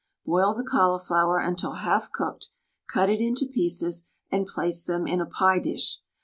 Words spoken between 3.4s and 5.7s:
pieces, and place them in a pie